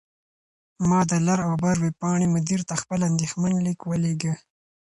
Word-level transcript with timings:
ما 0.89 0.99
د 1.09 1.11
«لر 1.27 1.39
او 1.47 1.53
بر» 1.63 1.75
ویبپاڼې 1.83 2.27
مدیر 2.35 2.61
ته 2.69 2.73
خپل 2.81 2.99
اندیښمن 3.09 3.53
لیک 3.65 3.79
ولیږه. 3.85 4.33